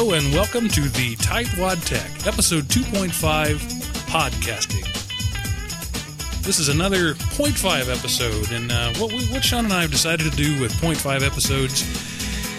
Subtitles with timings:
[0.00, 3.58] Hello and welcome to the Tightwad Tech, episode 2.5
[4.06, 4.82] podcasting.
[6.42, 10.32] This is another 0.5 episode, and uh, what, we, what Sean and I have decided
[10.32, 11.82] to do with 0.5 episodes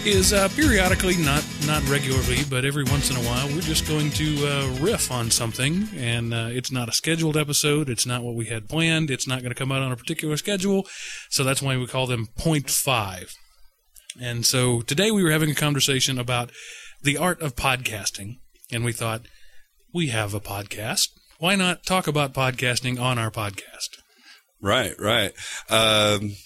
[0.06, 4.12] is uh, periodically, not not regularly, but every once in a while, we're just going
[4.12, 7.90] to uh, riff on something, and uh, it's not a scheduled episode.
[7.90, 9.10] It's not what we had planned.
[9.10, 10.86] It's not going to come out on a particular schedule,
[11.28, 13.34] so that's why we call them 0.5.
[14.20, 16.52] And so today we were having a conversation about
[17.02, 18.38] the art of podcasting,
[18.70, 19.22] and we thought
[19.92, 21.08] we have a podcast.
[21.38, 23.98] Why not talk about podcasting on our podcast?
[24.60, 25.32] Right, right.
[25.68, 26.36] Um,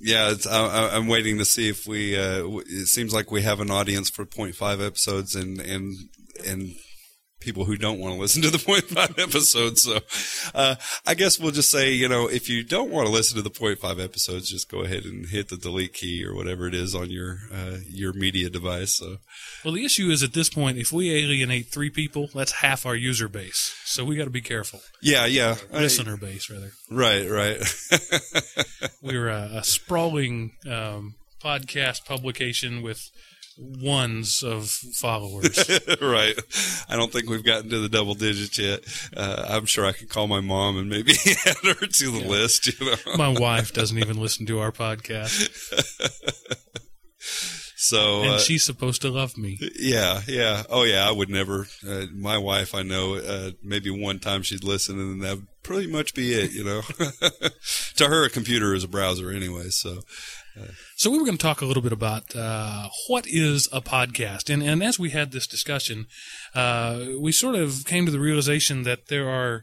[0.00, 2.16] yeah, I, I'm waiting to see if we.
[2.16, 5.94] Uh, it seems like we have an audience for 0.5 episodes, and and
[6.46, 6.76] and
[7.40, 9.82] people who don't want to listen to the 0.5 episodes.
[9.82, 9.98] So,
[10.54, 13.42] uh, I guess we'll just say, you know, if you don't want to listen to
[13.42, 16.94] the 0.5 episodes, just go ahead and hit the delete key or whatever it is
[16.94, 18.96] on your uh, your media device.
[18.96, 19.18] So,
[19.64, 22.96] well, the issue is at this point, if we alienate three people, that's half our
[22.96, 23.74] user base.
[23.84, 24.80] So we got to be careful.
[25.02, 26.72] Yeah, yeah, listener I, base rather.
[26.90, 27.62] Right, right.
[29.02, 33.10] We're a, a sprawling um, podcast publication with
[33.58, 35.58] ones of followers.
[36.00, 36.38] right.
[36.88, 38.80] I don't think we've gotten to the double digits yet.
[39.16, 41.12] Uh, I'm sure I could call my mom and maybe
[41.46, 42.28] add her to the yeah.
[42.28, 42.66] list.
[42.66, 45.48] You know, my wife doesn't even listen to our podcast.
[47.88, 49.56] So and uh, she's supposed to love me.
[49.78, 50.64] Yeah, yeah.
[50.68, 51.08] Oh, yeah.
[51.08, 51.68] I would never.
[51.88, 53.14] Uh, my wife, I know.
[53.14, 56.52] Uh, maybe one time she'd listen, and that would pretty much be it.
[56.52, 59.68] You know, to her, a computer is a browser anyway.
[59.70, 60.00] So,
[60.96, 64.52] so we were going to talk a little bit about uh, what is a podcast,
[64.52, 66.06] and and as we had this discussion,
[66.54, 69.62] uh, we sort of came to the realization that there are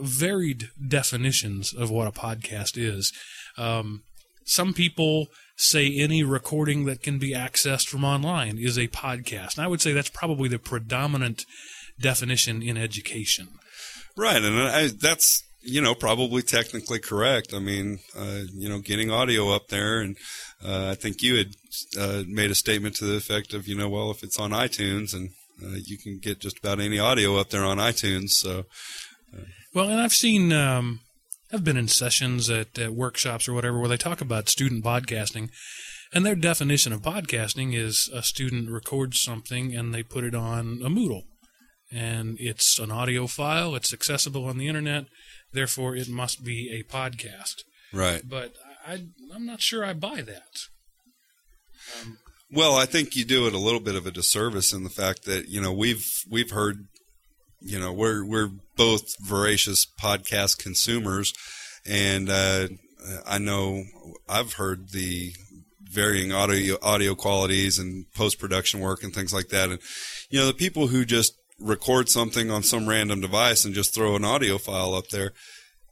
[0.00, 3.12] varied definitions of what a podcast is.
[3.56, 4.02] Um,
[4.44, 9.64] some people say any recording that can be accessed from online is a podcast, and
[9.64, 11.44] I would say that's probably the predominant
[12.00, 13.48] definition in education.
[14.16, 17.54] Right, and I, that's you know, probably technically correct.
[17.54, 20.16] I mean, uh, you know, getting audio up there, and
[20.64, 21.54] uh, I think you had
[21.98, 25.14] uh, made a statement to the effect of, you know, well, if it's on iTunes,
[25.14, 25.30] and
[25.62, 28.30] uh, you can get just about any audio up there on iTunes.
[28.30, 28.64] So,
[29.36, 29.44] uh.
[29.74, 31.00] well, and I've seen, um,
[31.52, 35.50] I've been in sessions at, at workshops or whatever where they talk about student podcasting.
[36.14, 40.80] And their definition of podcasting is a student records something and they put it on
[40.84, 41.22] a Moodle.
[41.90, 45.04] And it's an audio file, it's accessible on the internet,
[45.52, 47.64] therefore it must be a podcast.
[47.92, 48.22] Right.
[48.28, 48.54] But
[48.86, 49.04] I,
[49.34, 50.68] I'm not sure I buy that.
[52.00, 52.18] Um,
[52.50, 55.24] well, I think you do it a little bit of a disservice in the fact
[55.24, 56.86] that you know we've we've heard,
[57.60, 61.32] you know, we're we're both voracious podcast consumers,
[61.86, 62.68] and uh,
[63.26, 63.84] I know
[64.28, 65.32] I've heard the
[65.82, 69.78] varying audio audio qualities and post production work and things like that, and
[70.28, 74.16] you know the people who just record something on some random device and just throw
[74.16, 75.32] an audio file up there,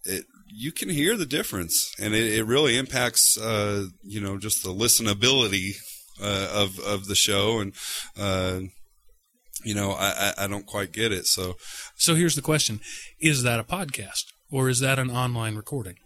[0.05, 4.63] it, you can hear the difference, and it, it really impacts, uh, you know, just
[4.63, 5.77] the listenability
[6.21, 7.75] uh, of of the show, and
[8.19, 8.61] uh,
[9.65, 11.27] you know, I, I don't quite get it.
[11.27, 11.55] So,
[11.97, 12.81] so here's the question:
[13.21, 15.97] Is that a podcast, or is that an online recording?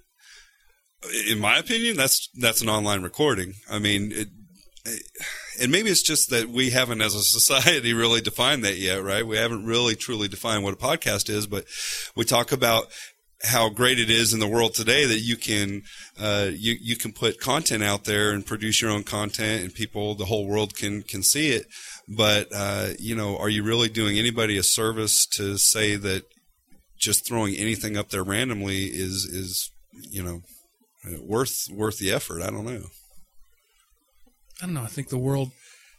[1.29, 3.55] In my opinion, that's that's an online recording.
[3.71, 4.29] I mean, it,
[4.85, 5.03] it
[5.61, 9.27] and maybe it's just that we haven't, as a society, really defined that yet, right?
[9.27, 11.65] We haven't really truly defined what a podcast is, but
[12.17, 12.87] we talk about
[13.45, 15.83] how great it is in the world today that you can
[16.19, 20.15] uh, you you can put content out there and produce your own content, and people,
[20.15, 21.67] the whole world can can see it.
[22.09, 26.25] But uh, you know, are you really doing anybody a service to say that
[26.99, 30.41] just throwing anything up there randomly is is you know
[31.23, 32.43] worth worth the effort?
[32.43, 32.85] I don't know.
[34.63, 34.83] I don't know.
[34.83, 35.51] I think the world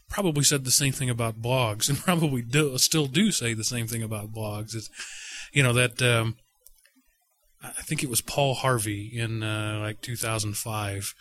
[0.10, 3.88] probably said the same thing about blogs, and probably do, still do say the same
[3.88, 4.75] thing about blogs.
[4.75, 4.90] It's
[5.52, 6.38] you know that um,
[7.63, 11.13] I think it was Paul Harvey in uh, like 2005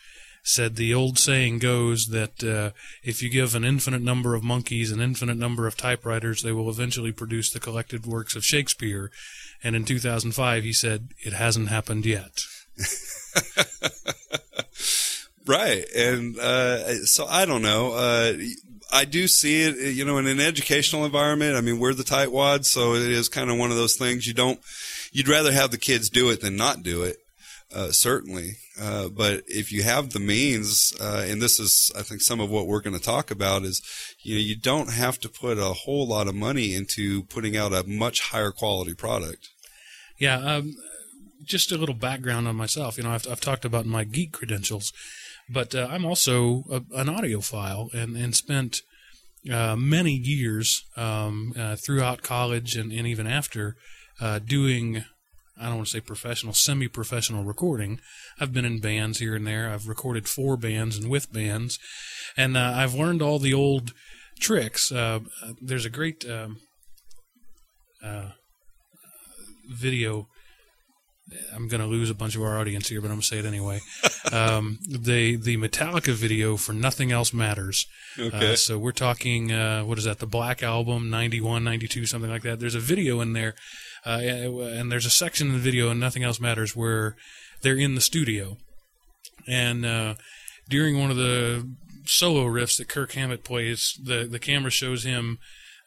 [0.46, 2.70] said the old saying goes that uh,
[3.02, 6.68] if you give an infinite number of monkeys an infinite number of typewriters, they will
[6.68, 9.10] eventually produce the collected works of Shakespeare.
[9.62, 12.42] And in 2005, he said it hasn't happened yet.
[15.46, 15.84] Right.
[15.94, 17.92] And uh, so I don't know.
[17.92, 18.34] Uh,
[18.92, 21.56] I do see it, you know, in an educational environment.
[21.56, 24.34] I mean, we're the tightwads, so it is kind of one of those things you
[24.34, 24.60] don't,
[25.12, 27.16] you'd rather have the kids do it than not do it.
[27.74, 28.52] Uh, certainly.
[28.80, 32.48] Uh, but if you have the means, uh, and this is, I think, some of
[32.48, 33.82] what we're going to talk about is,
[34.22, 37.72] you know, you don't have to put a whole lot of money into putting out
[37.72, 39.48] a much higher quality product.
[40.20, 40.36] Yeah.
[40.36, 40.76] Um,
[41.42, 42.96] just a little background on myself.
[42.96, 44.92] You know, I've, I've talked about my geek credentials.
[45.48, 48.80] But uh, I'm also a, an audiophile and, and spent
[49.50, 53.76] uh, many years um, uh, throughout college and, and even after
[54.20, 55.04] uh, doing.
[55.56, 58.00] I don't want to say professional, semi-professional recording.
[58.40, 59.70] I've been in bands here and there.
[59.70, 61.78] I've recorded for bands and with bands,
[62.36, 63.92] and uh, I've learned all the old
[64.40, 64.90] tricks.
[64.90, 65.20] Uh,
[65.62, 66.56] there's a great um,
[69.70, 70.26] video.
[71.54, 73.38] I'm going to lose a bunch of our audience here, but I'm going to say
[73.38, 73.80] it anyway.
[74.32, 77.86] um, the the Metallica video for "Nothing Else Matters."
[78.18, 78.52] Okay.
[78.52, 80.18] Uh, so we're talking, uh, what is that?
[80.18, 82.60] The Black Album, 91, 92, something like that.
[82.60, 83.54] There's a video in there,
[84.06, 87.16] uh, and there's a section in the video, and Nothing Else Matters, where
[87.62, 88.56] they're in the studio,
[89.46, 90.14] and uh,
[90.68, 91.68] during one of the
[92.06, 95.38] solo riffs that Kirk Hammett plays, the the camera shows him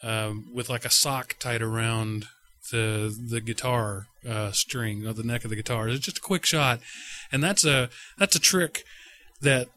[0.04, 2.28] um, with like a sock tied around
[2.72, 5.88] the the guitar uh, string or the neck of the guitar.
[5.88, 6.80] It's just a quick shot,
[7.31, 8.84] and that's a that's a trick
[9.42, 9.68] that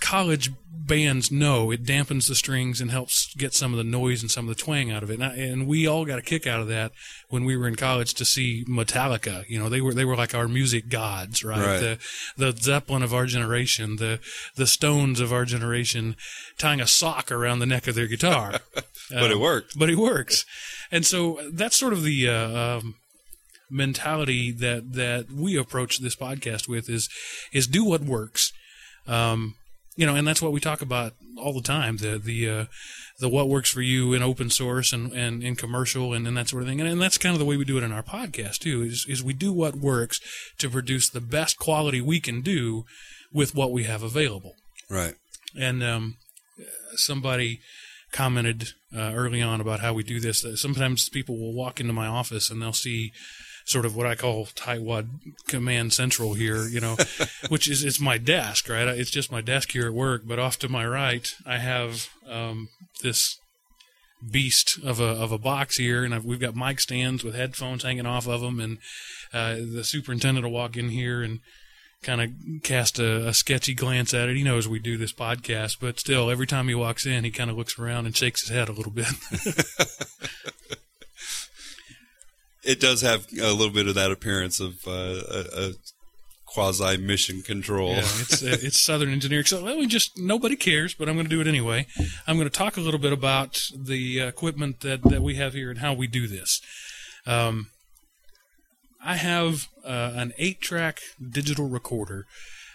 [0.00, 1.70] college bands know.
[1.70, 4.60] It dampens the strings and helps get some of the noise and some of the
[4.60, 5.14] twang out of it.
[5.20, 6.90] And, I, and we all got a kick out of that
[7.28, 9.48] when we were in college to see Metallica.
[9.48, 11.64] You know, they were they were like our music gods, right?
[11.64, 11.80] Right.
[11.80, 11.98] The
[12.36, 14.18] the Zeppelin of our generation, the
[14.56, 16.16] the Stones of our generation,
[16.58, 18.54] tying a sock around the neck of their guitar.
[19.12, 19.76] But it Um, worked.
[19.76, 20.44] But it works,
[20.92, 22.28] and so that's sort of the.
[22.28, 22.94] Uh, um,
[23.70, 27.08] mentality that that we approach this podcast with is
[27.52, 28.52] is do what works
[29.06, 29.54] um
[29.96, 32.64] you know and that's what we talk about all the time the the uh
[33.18, 36.48] the what works for you in open source and and in commercial and, and that
[36.48, 38.02] sort of thing and, and that's kind of the way we do it in our
[38.02, 40.20] podcast too is is we do what works
[40.58, 42.84] to produce the best quality we can do
[43.32, 44.54] with what we have available
[44.88, 45.14] Right.
[45.58, 46.16] and um,
[46.96, 47.60] somebody
[48.12, 50.42] commented uh, early on about how we do this.
[50.42, 53.12] That sometimes people will walk into my office and they'll see
[53.70, 55.08] sort of what I call Tightwad
[55.46, 56.96] Command Central here, you know,
[57.48, 58.88] which is it's my desk, right?
[58.88, 60.22] It's just my desk here at work.
[60.26, 62.68] But off to my right, I have um,
[63.02, 63.38] this
[64.28, 67.84] beast of a of a box here, and I've, we've got mic stands with headphones
[67.84, 68.78] hanging off of them, and
[69.32, 71.38] uh, the superintendent will walk in here and
[72.02, 72.30] kind of
[72.64, 74.36] cast a, a sketchy glance at it.
[74.36, 77.50] He knows we do this podcast, but still, every time he walks in, he kind
[77.50, 79.06] of looks around and shakes his head a little bit.
[82.64, 85.72] It does have a little bit of that appearance of uh, a, a
[86.46, 87.92] quasi mission control.
[87.92, 89.44] Yeah, it's uh, it's Southern Engineering.
[89.44, 91.86] So let me just nobody cares, but I'm going to do it anyway.
[92.26, 95.70] I'm going to talk a little bit about the equipment that that we have here
[95.70, 96.60] and how we do this.
[97.26, 97.68] Um,
[99.02, 102.26] I have uh, an eight-track digital recorder,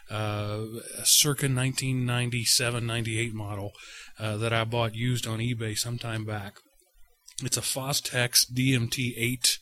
[0.09, 0.61] uh,
[0.97, 3.73] a circa 1997-98 model
[4.19, 6.55] uh, that I bought used on eBay some time back.
[7.43, 9.57] It's a Fostex DMT8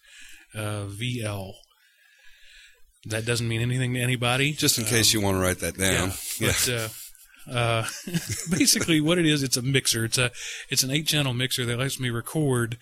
[0.55, 1.53] uh, VL.
[3.05, 4.53] That doesn't mean anything to anybody.
[4.53, 6.13] Just in case you want to write that down.
[6.39, 6.47] Yeah.
[6.47, 6.87] But, uh,
[7.51, 7.85] uh,
[8.49, 10.05] basically, what it is, it's a mixer.
[10.05, 10.31] It's a
[10.69, 12.77] it's an eight channel mixer that lets me record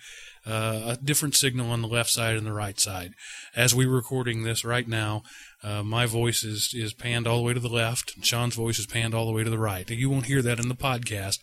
[0.46, 3.12] uh, a different signal on the left side and the right side.
[3.54, 5.22] As we're recording this right now,
[5.62, 8.78] uh, my voice is is panned all the way to the left, and Sean's voice
[8.78, 9.88] is panned all the way to the right.
[9.90, 11.38] You won't hear that in the podcast.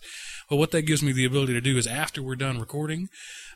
[0.48, 3.08] But what that gives me the ability to do is after we're done recording,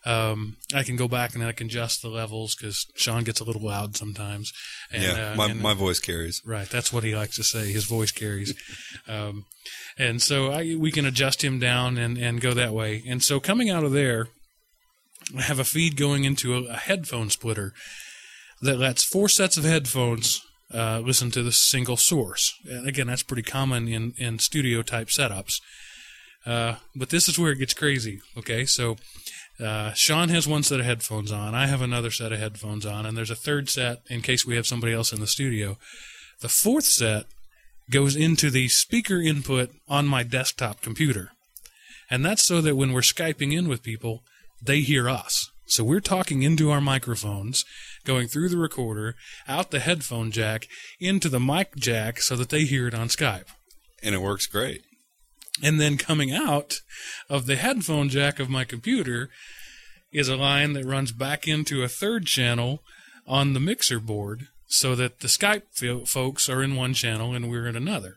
[0.06, 3.44] um, I can go back and I can adjust the levels because Sean gets a
[3.44, 4.52] little loud sometimes.
[4.92, 6.42] And, yeah, uh, my, and- my voice carries.
[6.44, 7.72] Right, that's what he likes to say.
[7.72, 8.54] His voice carries,
[9.08, 9.44] um,
[9.98, 13.02] and so I, we can adjust him down and, and go that way.
[13.08, 14.28] And so coming out of there,
[15.36, 17.72] I have a feed going into a, a headphone splitter
[18.60, 20.40] that lets four sets of headphones
[20.72, 22.52] uh, listen to the single source.
[22.66, 25.60] And again, that's pretty common in in studio type setups.
[26.44, 28.20] Uh, but this is where it gets crazy.
[28.36, 28.96] Okay, so
[29.60, 31.54] uh, Sean has one set of headphones on.
[31.54, 34.56] I have another set of headphones on, and there's a third set in case we
[34.56, 35.78] have somebody else in the studio.
[36.40, 37.26] The fourth set
[37.90, 41.30] goes into the speaker input on my desktop computer.
[42.10, 44.22] And that's so that when we're Skyping in with people,
[44.62, 45.50] they hear us.
[45.66, 47.64] So we're talking into our microphones,
[48.04, 49.14] going through the recorder,
[49.48, 50.68] out the headphone jack,
[51.00, 53.46] into the mic jack so that they hear it on Skype.
[54.02, 54.82] And it works great.
[55.62, 56.80] And then coming out
[57.30, 59.30] of the headphone jack of my computer
[60.12, 62.82] is a line that runs back into a third channel
[63.26, 67.50] on the mixer board so that the Skype fo- folks are in one channel and
[67.50, 68.16] we're in another.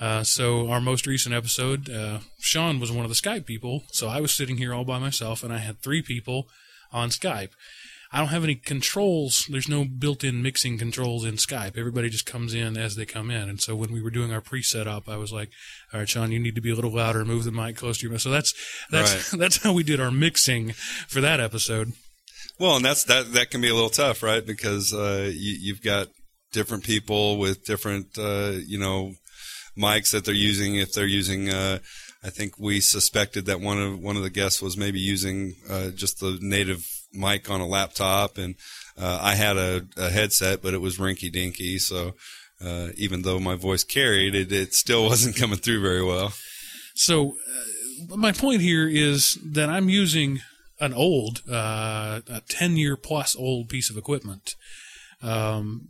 [0.00, 3.82] Uh, so our most recent episode, uh, Sean was one of the Skype people.
[3.92, 6.48] So I was sitting here all by myself and I had three people
[6.92, 7.50] on Skype.
[8.10, 9.46] I don't have any controls.
[9.50, 11.76] There's no built-in mixing controls in Skype.
[11.76, 13.48] Everybody just comes in as they come in.
[13.48, 15.50] And so when we were doing our pre-setup, I was like,
[15.92, 18.02] "All right, Sean, you need to be a little louder, move the mic closer to
[18.04, 18.54] your mouth." So that's
[18.90, 20.72] that's that's how we did our mixing
[21.08, 21.92] for that episode.
[22.58, 23.32] Well, and that's that.
[23.32, 24.44] That can be a little tough, right?
[24.44, 26.08] Because uh, you, you've got
[26.52, 29.12] different people with different, uh, you know,
[29.76, 30.76] mics that they're using.
[30.76, 31.78] If they're using uh,
[32.22, 35.90] I think we suspected that one of one of the guests was maybe using uh,
[35.90, 38.54] just the native mic on a laptop, and
[38.96, 41.78] uh, I had a, a, headset, but it was rinky dinky.
[41.78, 42.14] So
[42.64, 46.32] uh, even though my voice carried, it, it still wasn't coming through very well.
[46.94, 47.36] So
[48.10, 50.40] uh, my point here is that I'm using
[50.80, 54.54] an old, uh, a ten year plus old piece of equipment.
[55.22, 55.86] Um,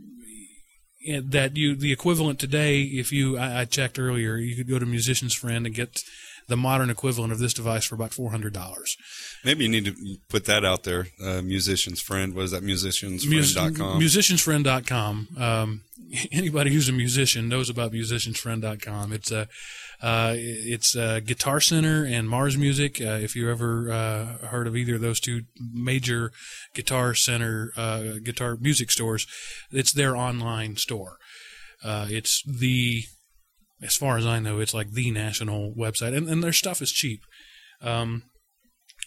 [1.23, 4.87] that you the equivalent today, if you I, I checked earlier, you could go to
[4.87, 6.03] Musician's Friend and get
[6.49, 8.97] the modern equivalent of this device for about four hundred dollars.
[9.45, 9.95] Maybe you need to
[10.29, 11.09] put that out there.
[11.23, 12.35] Uh, musician's friend.
[12.35, 12.63] What is that?
[12.63, 13.99] Musiciansfriend.com.
[13.99, 15.29] Mus- musiciansfriend.com.
[15.39, 15.83] Um,
[16.33, 19.13] anybody who's a musician knows about musiciansfriend.com.
[19.13, 19.49] It's a
[20.01, 23.01] uh, it's uh, Guitar Center and Mars Music.
[23.01, 26.31] Uh, if you ever uh, heard of either of those two major
[26.75, 29.27] Guitar Center uh, guitar music stores,
[29.73, 31.19] it's their online store.
[31.83, 33.05] Uh, it's the,
[33.83, 36.91] as far as I know, it's like the national website, and, and their stuff is
[36.91, 37.21] cheap.
[37.81, 38.25] Um,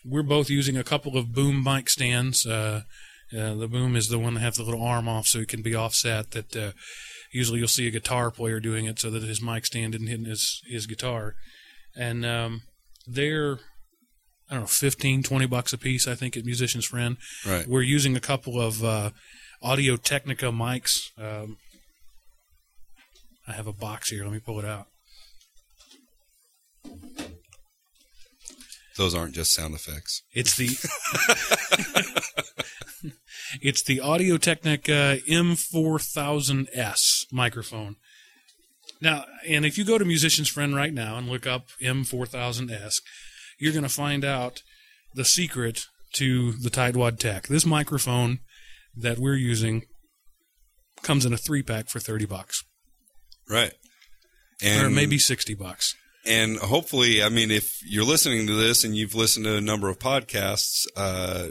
[0.06, 2.44] we're both using a couple of boom mic stands.
[2.44, 2.86] the
[3.32, 6.32] boom is the one that has the little arm off so it can be offset.
[6.32, 6.74] That
[7.32, 10.26] usually you'll see a guitar player doing it so that his mic stand isn't hit
[10.26, 11.36] his, his guitar.
[11.96, 12.62] And um,
[13.08, 13.60] they're,
[14.50, 17.18] I don't know, 15, 20 bucks a piece, I think, at Musician's Friend.
[17.46, 17.68] Right.
[17.68, 19.12] We're using a couple of uh,
[19.62, 21.00] Audio Technica mics.
[21.18, 21.58] Um,
[23.52, 24.24] I have a box here.
[24.24, 24.88] Let me pull it out.
[28.98, 30.24] Those aren't just sound effects.
[30.32, 30.70] It's the
[33.62, 37.98] It's the Audio Technica uh, M4000S microphone.
[39.02, 43.02] Now, and if you go to Musician's Friend right now and look up M4000S,
[43.60, 44.64] you're going to find out
[45.14, 47.48] the secret to the Tightwad Tech.
[47.48, 48.40] This microphone
[48.96, 49.84] that we're using
[51.02, 52.64] comes in a three pack for 30 bucks.
[53.52, 53.74] Right.
[54.64, 55.96] And, or maybe 60 bucks.
[56.26, 59.90] And hopefully, I mean, if you're listening to this and you've listened to a number
[59.90, 61.50] of podcasts, uh,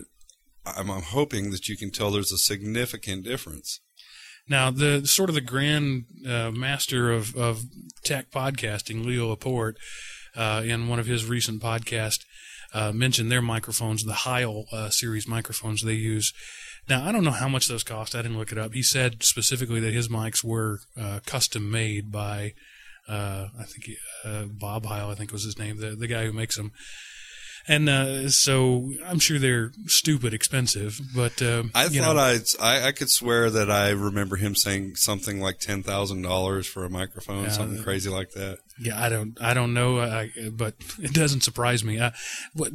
[0.64, 3.80] I'm, I'm hoping that you can tell there's a significant difference.
[4.48, 7.64] Now, the sort of the grand uh, master of, of
[8.04, 9.76] tech podcasting, Leo Laporte,
[10.36, 12.24] uh, in one of his recent podcasts,
[12.72, 16.32] uh, mentioned their microphones, the Heil uh, series microphones they use.
[16.90, 18.16] Now, I don't know how much those cost.
[18.16, 18.74] I didn't look it up.
[18.74, 22.54] He said specifically that his mics were uh, custom made by,
[23.08, 23.96] uh, I think,
[24.58, 26.72] Bob Heil, I think was his name, the, the guy who makes them
[27.68, 31.00] and uh, so I'm sure they're stupid expensive.
[31.14, 35.58] But uh, I thought I I could swear that I remember him saying something like
[35.58, 38.58] ten thousand dollars for a microphone, uh, something crazy like that.
[38.78, 42.00] Yeah, I don't I don't know, I, but it doesn't surprise me.
[42.00, 42.12] I,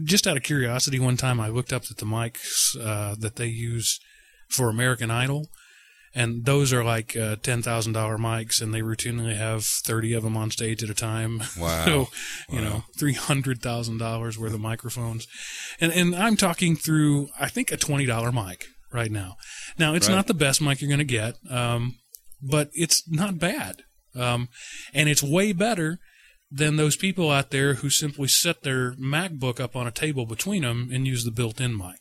[0.04, 3.48] just out of curiosity, one time I looked up at the mics uh, that they
[3.48, 4.00] use
[4.50, 5.48] for American Idol
[6.16, 10.24] and those are like uh, ten thousand dollar mics, and they routinely have thirty of
[10.24, 11.44] them on stage at a time.
[11.58, 11.86] Wow!
[11.86, 12.08] so
[12.50, 12.64] you wow.
[12.64, 15.28] know, three hundred thousand dollars worth of microphones,
[15.80, 19.36] and and I'm talking through I think a twenty dollar mic right now.
[19.78, 20.16] Now it's right.
[20.16, 21.98] not the best mic you're going to get, um,
[22.42, 23.84] but it's not bad,
[24.16, 24.50] um,
[24.94, 26.00] and it's way better
[26.52, 30.62] than those people out there who simply set their MacBook up on a table between
[30.62, 31.98] them and use the built-in mic.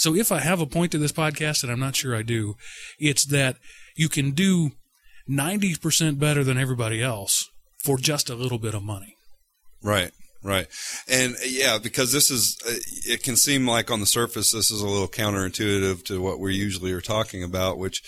[0.00, 2.54] So if I have a point to this podcast, and I'm not sure I do,
[2.98, 3.56] it's that
[3.96, 4.70] you can do
[5.28, 7.50] 90% better than everybody else
[7.84, 9.14] for just a little bit of money.
[9.82, 10.10] Right.
[10.42, 10.68] Right.
[11.06, 12.72] And yeah, because this is, uh,
[13.12, 16.54] it can seem like on the surface, this is a little counterintuitive to what we
[16.54, 18.02] usually are talking about, which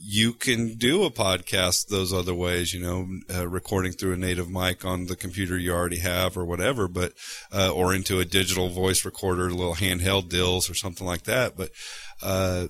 [0.00, 4.48] you can do a podcast those other ways, you know, uh, recording through a native
[4.48, 7.12] mic on the computer you already have or whatever, but,
[7.52, 11.56] uh, or into a digital voice recorder, little handheld deals or something like that.
[11.56, 11.70] But,
[12.22, 12.68] uh,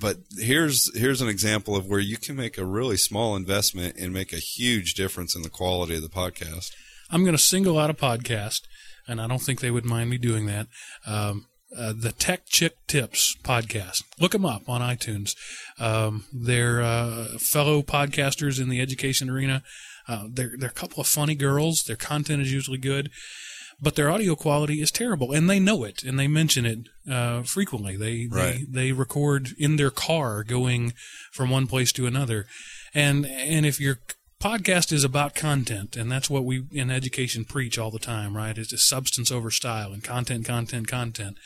[0.00, 4.12] but here's here's an example of where you can make a really small investment and
[4.12, 6.70] make a huge difference in the quality of the podcast.
[7.10, 8.62] I'm going to single out a podcast,
[9.06, 10.68] and I don't think they would mind me doing that.
[11.06, 14.02] Um, uh, the Tech Chick Tips podcast.
[14.20, 15.34] Look them up on iTunes.
[15.78, 19.62] Um, they're uh, fellow podcasters in the education arena.
[20.06, 21.82] Uh, they're they're a couple of funny girls.
[21.82, 23.10] Their content is usually good,
[23.80, 26.78] but their audio quality is terrible, and they know it, and they mention it
[27.10, 27.96] uh, frequently.
[27.96, 28.60] They, right.
[28.70, 30.94] they they record in their car going
[31.32, 32.46] from one place to another,
[32.94, 34.00] and and if you're
[34.40, 38.56] podcast is about content, and that's what we in education preach all the time, right?
[38.56, 41.38] It's just substance over style and content, content, content.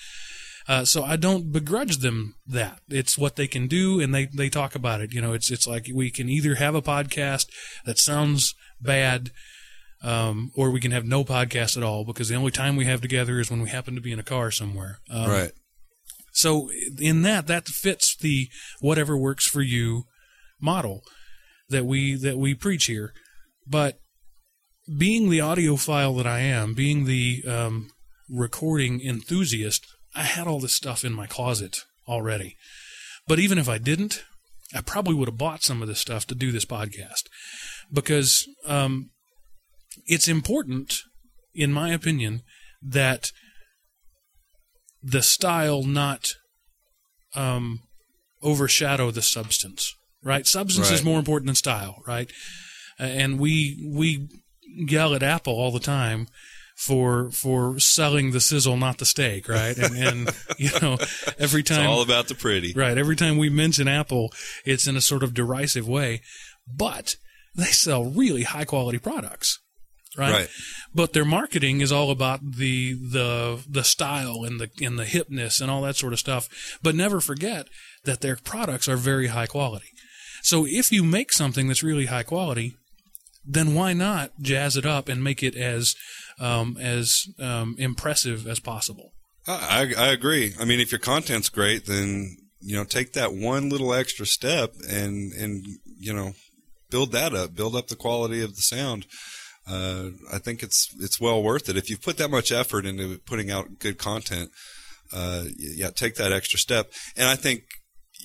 [0.69, 2.81] Uh, so I don't begrudge them that.
[2.89, 5.13] It's what they can do, and they, they talk about it.
[5.13, 7.47] You know, it's it's like we can either have a podcast
[7.85, 9.31] that sounds bad,
[10.03, 13.01] um, or we can have no podcast at all because the only time we have
[13.01, 14.99] together is when we happen to be in a car somewhere.
[15.11, 15.53] Um, right.
[16.35, 18.49] So in that, that fits the
[18.81, 20.05] whatever works for you
[20.61, 21.03] model
[21.73, 23.13] that we that we preach here.
[23.67, 23.99] But
[24.99, 27.91] being the audiophile that I am, being the um,
[28.29, 32.57] recording enthusiast, I had all this stuff in my closet already.
[33.27, 34.25] But even if I didn't,
[34.75, 37.25] I probably would have bought some of this stuff to do this podcast
[37.93, 39.11] because um,
[40.07, 40.97] it's important,
[41.55, 42.43] in my opinion,
[42.83, 43.31] that
[45.03, 46.33] the style not
[47.35, 47.81] um,
[48.43, 49.95] overshadow the substance.
[50.23, 50.47] Right?
[50.47, 52.03] Substance is more important than style.
[52.07, 52.31] Right?
[52.99, 54.29] And we we
[54.65, 56.29] yell at Apple all the time
[56.77, 59.49] for for selling the sizzle, not the steak.
[59.49, 59.77] Right?
[59.77, 60.99] And, and you know
[61.39, 62.73] every time It's all about the pretty.
[62.75, 62.99] Right.
[62.99, 64.33] Every time we mention Apple,
[64.65, 66.23] it's in a sort of derisive way,
[66.67, 67.17] but
[67.55, 69.59] they sell really high quality products.
[70.17, 70.33] Right?
[70.33, 70.49] Right.
[70.95, 75.61] But their marketing is all about the the the style and the and the hipness
[75.61, 76.79] and all that sort of stuff.
[76.83, 77.69] But never forget
[78.05, 79.87] that their products are very high quality.
[80.43, 82.75] So if you make something that's really high quality,
[83.45, 85.95] then why not jazz it up and make it as
[86.39, 89.13] um, as um, impressive as possible?
[89.47, 90.55] I, I agree.
[90.61, 94.75] I mean, if your content's great, then you know take that one little extra step
[94.89, 95.65] and and
[95.99, 96.33] you know
[96.91, 99.07] build that up, build up the quality of the sound.
[99.67, 103.19] Uh, I think it's it's well worth it if you put that much effort into
[103.27, 104.51] putting out good content.
[105.13, 107.65] Uh, yeah, take that extra step, and I think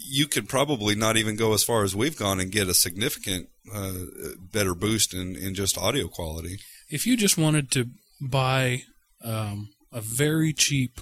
[0.06, 3.50] you could probably not even go as far as we've gone and get a significant
[3.74, 3.94] uh,
[4.40, 6.58] better boost in, in just audio quality.
[6.90, 7.86] if you just wanted to
[8.22, 8.84] buy
[9.24, 11.02] um, a very cheap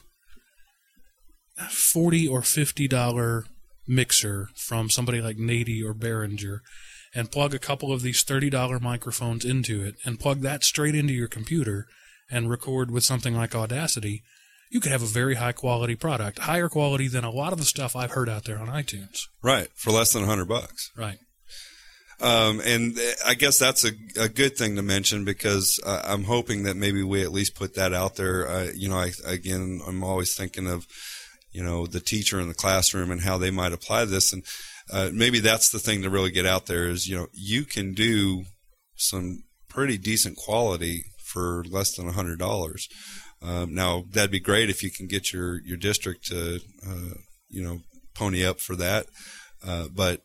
[1.70, 3.46] forty or fifty dollar
[3.88, 6.60] mixer from somebody like Nady or Behringer,
[7.14, 10.96] and plug a couple of these thirty dollar microphones into it, and plug that straight
[10.96, 11.86] into your computer,
[12.30, 14.24] and record with something like Audacity,
[14.70, 17.66] you could have a very high quality product, higher quality than a lot of the
[17.66, 19.22] stuff I've heard out there on iTunes.
[19.42, 20.92] Right, for less than a hundred bucks.
[20.98, 21.18] Right.
[22.22, 26.64] Um, and I guess that's a, a good thing to mention because uh, I'm hoping
[26.64, 28.48] that maybe we at least put that out there.
[28.48, 30.88] Uh, you know, I, again, I'm always thinking of,
[31.52, 34.32] you know, the teacher in the classroom and how they might apply this.
[34.32, 34.44] And
[34.92, 37.94] uh, maybe that's the thing to really get out there is, you know, you can
[37.94, 38.46] do
[38.96, 42.88] some pretty decent quality for less than a hundred dollars.
[43.42, 47.16] Um, now that'd be great if you can get your, your district to, uh,
[47.50, 47.82] you know,
[48.16, 49.08] pony up for that.
[49.66, 50.22] Uh, but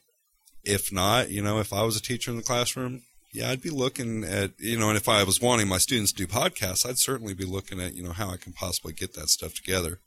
[0.65, 3.71] if not, you know, if I was a teacher in the classroom, yeah, I'd be
[3.71, 6.99] looking at, you know, and if I was wanting my students to do podcasts, I'd
[6.99, 10.01] certainly be looking at, you know, how I can possibly get that stuff together.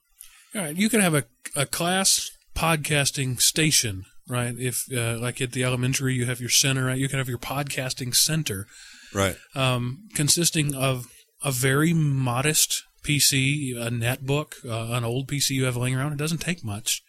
[0.55, 1.23] All right, you could have a,
[1.55, 4.53] a class podcasting station, right?
[4.57, 6.97] If uh, like at the elementary, you have your center, right?
[6.97, 8.67] You can have your podcasting center,
[9.13, 9.35] Right.
[9.55, 11.07] um, consisting of
[11.43, 16.13] a very modest PC, a netbook, uh, an old PC you have laying around.
[16.13, 17.03] It doesn't take much.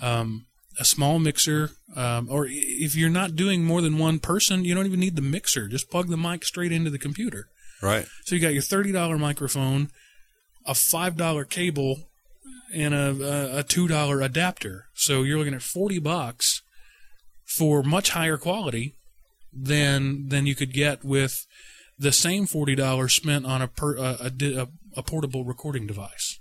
[0.00, 0.46] Um,
[0.78, 4.86] a small mixer, um, or if you're not doing more than one person, you don't
[4.86, 5.68] even need the mixer.
[5.68, 7.48] Just plug the mic straight into the computer.
[7.82, 8.06] Right.
[8.24, 9.90] So you got your thirty dollar microphone,
[10.64, 12.08] a five dollar cable,
[12.72, 14.86] and a, a, two dollar adapter.
[14.94, 16.62] So you're looking at forty bucks
[17.44, 18.94] for much higher quality
[19.52, 21.46] than than you could get with
[21.98, 26.38] the same forty dollars spent on a, per, a, a a portable recording device.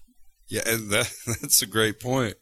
[0.52, 2.36] Yeah, that, that's a great point.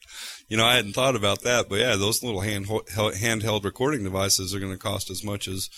[0.47, 4.53] You know, I hadn't thought about that, but yeah, those little hand handheld recording devices
[4.53, 5.69] are going to cost as much as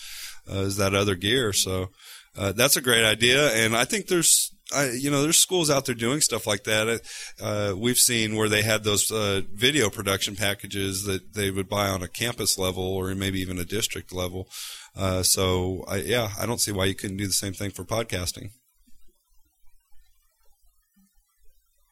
[0.50, 1.52] uh, as that other gear.
[1.52, 1.90] So
[2.36, 4.50] uh, that's a great idea, and I think there's.
[4.74, 7.02] I, you know, there's schools out there doing stuff like that.
[7.38, 11.88] Uh, we've seen where they had those uh, video production packages that they would buy
[11.88, 14.48] on a campus level or maybe even a district level.
[14.96, 17.84] Uh, so, I, yeah, I don't see why you couldn't do the same thing for
[17.84, 18.52] podcasting.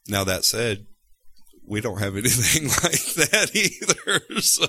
[0.08, 0.86] Now that said,
[1.66, 4.20] we don't have anything like that either.
[4.40, 4.66] So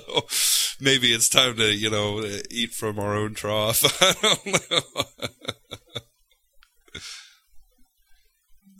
[0.80, 3.82] maybe it's time to, you know, eat from our own trough.
[4.02, 5.04] I don't know.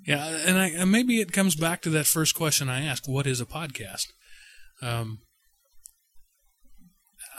[0.07, 3.27] Yeah, and, I, and maybe it comes back to that first question I asked: What
[3.27, 4.07] is a podcast?
[4.83, 5.21] Um,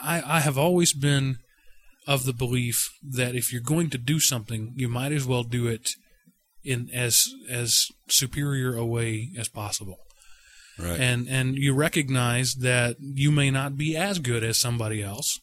[0.01, 1.37] I I have always been
[2.07, 5.67] of the belief that if you're going to do something, you might as well do
[5.67, 5.91] it
[6.63, 9.97] in as as superior a way as possible.
[10.79, 10.99] Right.
[10.99, 15.39] And and you recognize that you may not be as good as somebody else,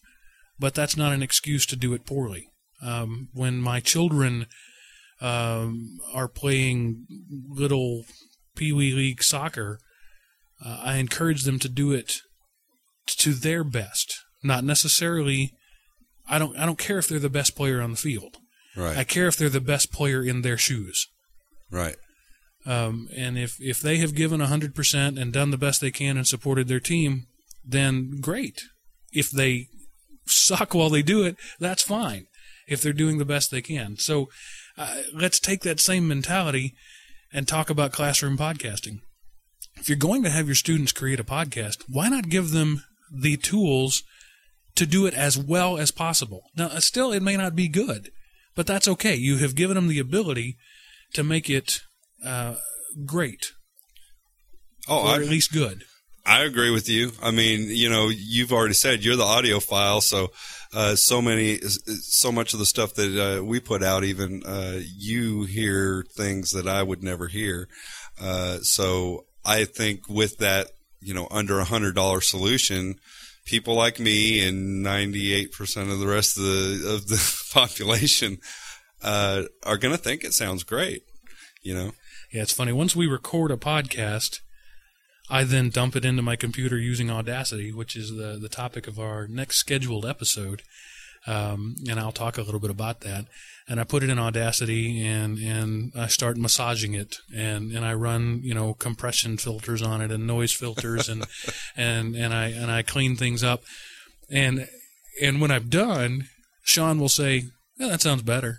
[0.58, 2.48] but that's not an excuse to do it poorly.
[2.82, 4.46] Um, when my children
[5.20, 7.06] um, are playing
[7.48, 8.04] little
[8.56, 9.78] pee wee league soccer,
[10.64, 12.22] uh, I encourage them to do it
[13.06, 14.14] to their best.
[14.42, 15.52] Not necessarily.
[16.28, 16.56] I don't.
[16.56, 18.36] I don't care if they're the best player on the field.
[18.76, 18.96] Right.
[18.96, 21.06] I care if they're the best player in their shoes.
[21.70, 21.96] right.
[22.66, 26.18] Um, and if if they have given hundred percent and done the best they can
[26.18, 27.26] and supported their team,
[27.64, 28.60] then great.
[29.12, 29.68] If they
[30.26, 32.26] suck while they do it, that's fine.
[32.70, 33.96] if they're doing the best they can.
[33.98, 34.28] So
[34.78, 36.74] uh, let's take that same mentality
[37.32, 39.00] and talk about classroom podcasting.
[39.76, 43.36] If you're going to have your students create a podcast, why not give them the
[43.36, 44.02] tools
[44.76, 46.42] to do it as well as possible?
[46.56, 48.10] Now, uh, still, it may not be good,
[48.54, 49.14] but that's okay.
[49.14, 50.56] You have given them the ability
[51.14, 51.80] to make it
[52.24, 52.56] uh,
[53.04, 53.52] great,
[54.88, 55.84] Oh, or I, at least good.
[56.26, 57.12] I agree with you.
[57.22, 60.28] I mean, you know, you've already said you're the audiophile, so
[60.72, 64.78] uh, so many, so much of the stuff that uh, we put out, even uh,
[64.96, 67.68] you hear things that I would never hear.
[68.20, 70.68] Uh, so I think with that,
[71.00, 72.96] you know, under a hundred dollar solution,
[73.50, 78.38] people like me and ninety eight percent of the rest of the of the population
[79.02, 81.02] uh, are going to think it sounds great.
[81.62, 81.92] You know,
[82.32, 82.72] Yeah, it's funny.
[82.72, 84.38] Once we record a podcast,
[85.28, 88.98] I then dump it into my computer using Audacity, which is the the topic of
[88.98, 90.62] our next scheduled episode.
[91.26, 93.26] Um, and I'll talk a little bit about that.
[93.70, 97.94] And I put it in Audacity and, and I start massaging it and, and I
[97.94, 101.24] run, you know, compression filters on it and noise filters and,
[101.76, 103.62] and, and I, and I clean things up.
[104.28, 104.66] And,
[105.22, 106.24] and when I'm done,
[106.64, 107.44] Sean will say,
[107.78, 108.58] yeah, that sounds better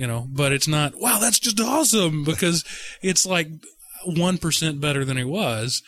[0.00, 2.64] you know, but it's not, wow, that's just awesome because
[3.02, 3.48] it's like
[4.08, 5.82] 1% better than it was.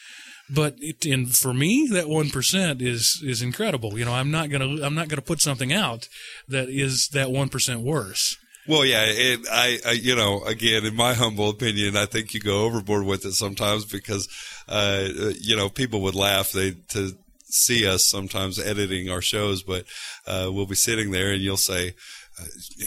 [0.55, 3.99] But it, and for me, that 1% is, is incredible.
[3.99, 6.09] You know, I'm not going to, I'm not going to put something out
[6.47, 8.37] that is that 1% worse.
[8.69, 12.41] Well, yeah, it, I, I, you know, again, in my humble opinion, I think you
[12.41, 14.29] go overboard with it sometimes because,
[14.69, 15.09] uh,
[15.41, 17.17] you know, people would laugh they to
[17.53, 19.85] see us sometimes editing our shows, but
[20.27, 21.95] uh, we'll be sitting there and you'll say,
[22.41, 22.45] uh,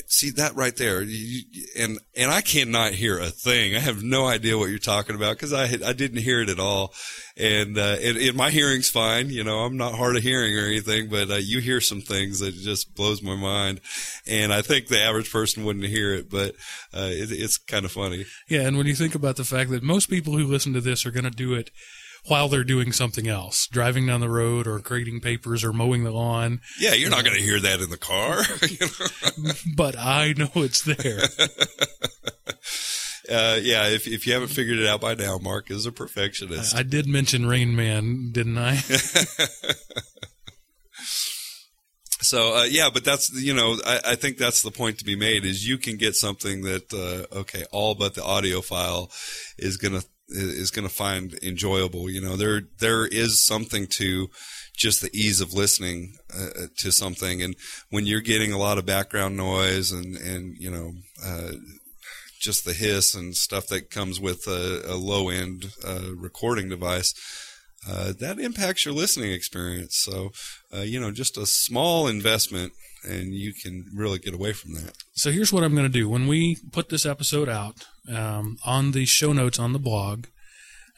[0.08, 1.43] see that right there, you,
[1.78, 3.75] and and I cannot hear a thing.
[3.75, 6.49] I have no idea what you're talking about because I had, I didn't hear it
[6.49, 6.95] at all,
[7.38, 9.30] and uh, and, and my hearing's fine.
[9.30, 12.39] You know, I'm not hard of hearing or anything, but uh, you hear some things
[12.39, 13.82] that just blows my mind,
[14.25, 16.56] and I think the average person wouldn't hear it, but
[16.91, 18.25] uh, it, it's kind of funny.
[18.49, 18.62] Yeah.
[18.62, 21.12] And when you think about the fact that most people who listen to this are
[21.12, 21.69] going to do it
[22.28, 26.12] while they're doing something else, driving down the road or grading papers or mowing the
[26.12, 26.62] lawn.
[26.80, 28.44] Yeah, you're not going to hear that in the car.
[28.68, 29.54] you know?
[29.76, 31.22] But I know it's there.
[33.30, 36.76] uh, yeah, if if you haven't figured it out by now, Mark is a perfectionist.
[36.76, 38.80] I did mention Rain Man, didn't I?
[42.26, 45.16] So uh, yeah, but that's you know I, I think that's the point to be
[45.16, 49.12] made is you can get something that uh, okay all but the audiophile
[49.58, 52.10] is gonna is gonna find enjoyable.
[52.10, 54.30] You know there there is something to
[54.76, 57.56] just the ease of listening uh, to something, and
[57.90, 60.94] when you're getting a lot of background noise and and you know.
[61.24, 61.52] Uh,
[62.38, 67.14] just the hiss and stuff that comes with a, a low end uh, recording device,
[67.90, 69.96] uh, that impacts your listening experience.
[69.98, 70.32] So,
[70.72, 72.74] uh, you know, just a small investment
[73.06, 74.94] and you can really get away from that.
[75.13, 76.10] So here's what I'm going to do.
[76.10, 80.26] When we put this episode out um, on the show notes on the blog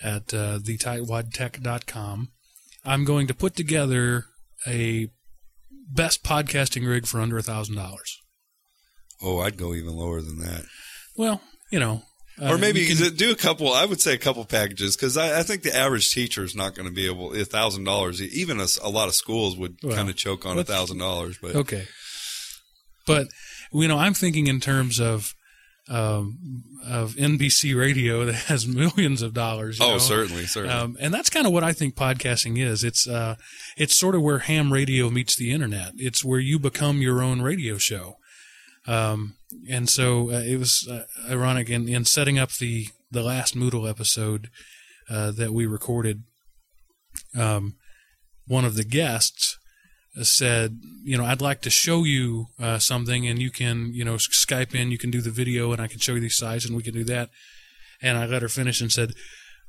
[0.03, 2.29] at uh, thetightwadtech.com,
[2.85, 4.25] I'm going to put together
[4.65, 5.09] a
[5.89, 8.17] best podcasting rig for under a thousand dollars.
[9.21, 10.65] Oh, I'd go even lower than that.
[11.15, 11.41] Well,
[11.71, 12.03] you know,
[12.41, 13.73] uh, or maybe can- do a couple.
[13.73, 16.75] I would say a couple packages because I, I think the average teacher is not
[16.75, 18.21] going to be able a thousand dollars.
[18.21, 21.37] Even a lot of schools would Well, kind of choke on a thousand dollars.
[21.41, 21.85] But Okay.
[23.05, 23.27] But
[23.71, 25.33] you know, I'm thinking in terms of
[25.89, 29.79] um, of NBC radio that has millions of dollars.
[29.79, 29.97] you oh, know?
[29.97, 30.75] certainly, certainly.
[30.75, 32.83] Um, and that's kind of what I think podcasting is.
[32.83, 33.35] It's uh,
[33.77, 35.93] it's sort of where ham radio meets the internet.
[35.97, 38.17] It's where you become your own radio show.
[38.87, 39.35] Um,
[39.69, 43.89] and so uh, it was uh, ironic in, in setting up the the last Moodle
[43.89, 44.49] episode
[45.09, 46.23] uh, that we recorded.
[47.37, 47.75] Um,
[48.47, 49.57] one of the guests
[50.17, 54.05] uh, said, "You know, I'd like to show you uh, something, and you can, you
[54.05, 54.91] know, Skype in.
[54.91, 56.93] You can do the video, and I can show you these sites, and we can
[56.93, 57.29] do that."
[58.01, 59.13] And I let her finish and said,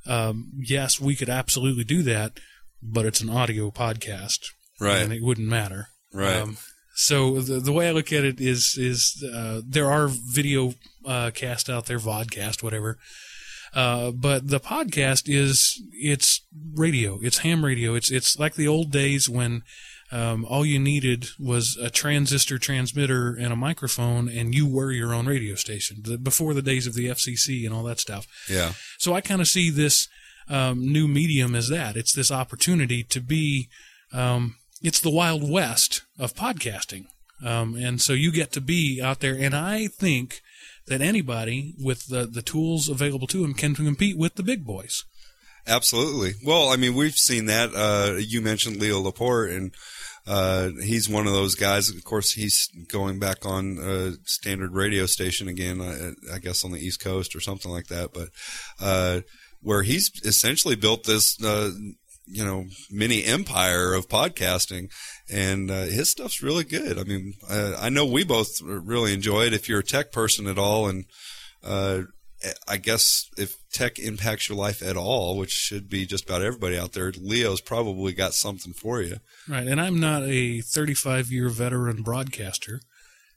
[0.05, 2.39] um, "Yes, we could absolutely do that,
[2.81, 4.39] but it's an audio podcast,
[4.79, 6.37] right, and it wouldn't matter." right.
[6.37, 6.57] Um,
[6.99, 10.73] so the the way I look at it is is uh, there are video
[11.05, 12.97] uh, cast out there, vodcast, whatever.
[13.73, 16.41] Uh, but the podcast is it's
[16.73, 17.95] radio, it's ham radio.
[17.95, 19.63] It's it's like the old days when
[20.11, 25.13] um, all you needed was a transistor transmitter and a microphone, and you were your
[25.13, 26.01] own radio station.
[26.03, 28.27] The, before the days of the FCC and all that stuff.
[28.49, 30.09] yeah, So I kind of see this
[30.49, 31.95] um, new medium as that.
[31.95, 33.69] It's this opportunity to be,
[34.11, 37.05] um, it's the Wild West of podcasting.
[37.43, 39.35] Um, and so you get to be out there.
[39.35, 40.41] And I think
[40.87, 45.05] that anybody with the, the tools available to them can compete with the big boys.
[45.67, 46.33] Absolutely.
[46.43, 47.69] Well, I mean, we've seen that.
[47.75, 49.73] Uh, you mentioned Leo Laporte, and
[50.25, 51.89] uh, he's one of those guys.
[51.89, 55.79] Of course, he's going back on a standard radio station again.
[55.79, 58.13] uh, I guess on the East Coast or something like that.
[58.13, 58.29] But
[58.81, 59.21] uh,
[59.61, 61.71] where he's essentially built this, uh,
[62.29, 64.91] you know, mini empire of podcasting,
[65.31, 66.97] and uh, his stuff's really good.
[66.97, 69.53] I mean, uh, I know we both really enjoy it.
[69.53, 71.05] If you're a tech person at all, and
[71.63, 72.03] uh,
[72.67, 76.77] I guess if tech impacts your life at all, which should be just about everybody
[76.77, 79.17] out there, Leo's probably got something for you.
[79.47, 79.67] Right.
[79.67, 82.79] And I'm not a 35 year veteran broadcaster.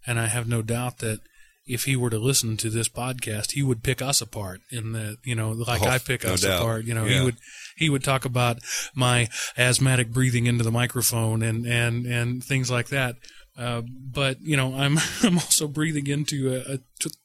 [0.07, 1.21] And I have no doubt that
[1.67, 5.19] if he were to listen to this podcast, he would pick us apart in that,
[5.25, 6.61] you know, like Oh, I pick no us doubt.
[6.61, 6.85] apart.
[6.85, 7.19] You know, Yeah.
[7.21, 7.37] he would,
[7.77, 8.59] he would talk about
[8.95, 13.15] my asthmatic breathing into the microphone and, and, and things like that.
[13.57, 16.79] Uh, but you know, I'm I'm also breathing into a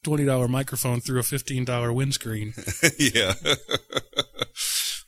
[0.04, 2.52] twenty dollar microphone through a fifteen dollar windscreen.
[2.98, 3.32] yeah.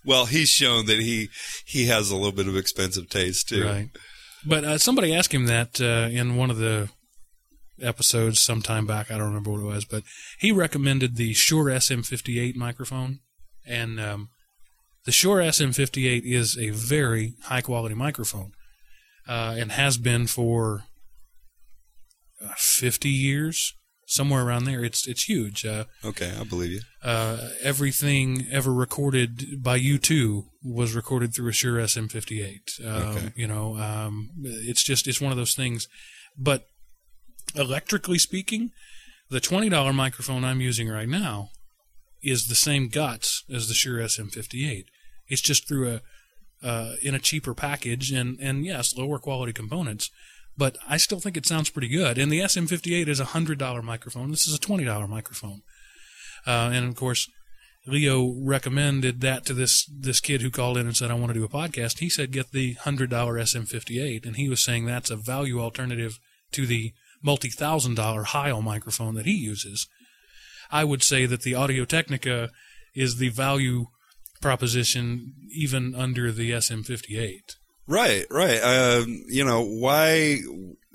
[0.04, 1.28] well, he's shown that he
[1.66, 3.64] he has a little bit of expensive taste too.
[3.64, 3.88] Right.
[4.46, 6.88] But uh, somebody asked him that uh, in one of the
[7.82, 9.10] episodes sometime back.
[9.10, 10.02] I don't remember what it was, but
[10.38, 13.20] he recommended the Shure SM58 microphone,
[13.66, 14.28] and um,
[15.04, 18.52] the Shure SM58 is a very high quality microphone,
[19.28, 20.84] uh, and has been for
[22.42, 23.74] uh, 50 years,
[24.06, 24.82] somewhere around there.
[24.84, 25.64] It's it's huge.
[25.64, 26.80] Uh, Okay, I believe you.
[27.02, 32.84] uh, everything ever recorded by you two was recorded through a Shure SM58.
[32.84, 33.32] Um, Okay.
[33.36, 35.86] You know, um, it's just it's one of those things.
[36.36, 36.66] But
[37.55, 38.70] electrically speaking,
[39.29, 41.50] the twenty dollar microphone I'm using right now
[42.22, 44.85] is the same guts as the Shure SM58.
[45.29, 46.00] It's just through a
[46.62, 50.11] uh, in a cheaper package and and yes, lower quality components.
[50.57, 52.18] But I still think it sounds pretty good.
[52.18, 54.31] And the SM58 is a hundred dollar microphone.
[54.31, 55.62] This is a twenty dollar microphone.
[56.46, 57.29] Uh, and of course,
[57.87, 61.38] Leo recommended that to this this kid who called in and said, "I want to
[61.38, 65.11] do a podcast." He said, "Get the hundred dollar SM58," and he was saying that's
[65.11, 66.18] a value alternative
[66.53, 69.88] to the multi thousand dollar Heil microphone that he uses.
[70.70, 72.50] I would say that the Audio Technica
[72.94, 73.87] is the value
[74.40, 77.56] proposition even under the SM58.
[77.87, 78.61] Right, right.
[78.61, 80.38] Um, you know why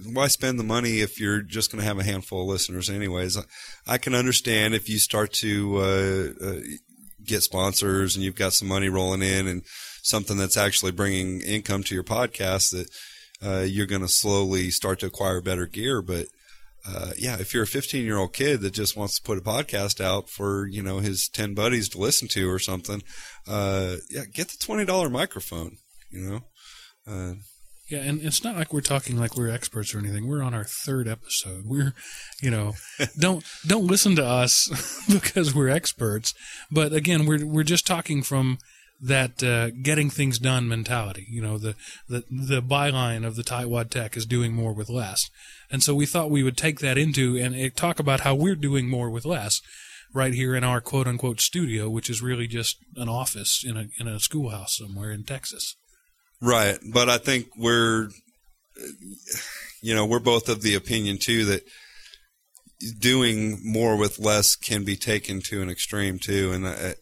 [0.04, 3.38] why spend the money if you're just going to have a handful of listeners anyways?
[3.38, 3.42] I,
[3.88, 6.60] I can understand if you start to uh, uh,
[7.24, 9.64] get sponsors and you've got some money rolling in and
[10.04, 12.90] something that's actually bringing income to your podcast that
[13.44, 16.02] uh, you're going to slowly start to acquire better gear.
[16.02, 16.28] But
[16.88, 19.42] uh, yeah, if you're a 15 year old kid that just wants to put a
[19.42, 23.02] podcast out for you know his 10 buddies to listen to or something,
[23.48, 25.78] uh, yeah, get the twenty dollar microphone.
[26.12, 26.42] You know.
[27.08, 27.34] Uh,
[27.90, 30.28] Yeah, and it's not like we're talking like we're experts or anything.
[30.28, 31.66] We're on our third episode.
[31.68, 31.94] We're,
[32.42, 32.74] you know,
[33.20, 36.34] don't don't listen to us because we're experts.
[36.72, 38.58] But again, we're we're just talking from
[39.02, 41.28] that uh, getting things done mentality.
[41.30, 41.76] You know, the
[42.08, 45.30] the the byline of the Tightwad Tech is doing more with less,
[45.70, 48.90] and so we thought we would take that into and talk about how we're doing
[48.90, 49.62] more with less.
[50.14, 53.88] Right here in our quote unquote studio, which is really just an office in a
[54.00, 55.76] in a schoolhouse somewhere in Texas.
[56.42, 58.10] Right, but I think we're,
[59.82, 61.64] you know, we're both of the opinion too that
[63.00, 66.94] doing more with less can be taken to an extreme too, and uh,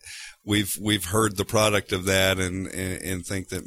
[0.46, 3.64] we've we've heard the product of that, and, and and think that